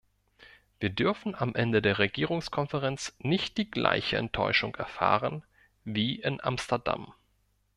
[0.79, 5.43] Wir dürfen am Ende der Regierungskonferenz nicht die gleiche Enttäuschung erfahren
[5.83, 7.13] wie in Amsterdam.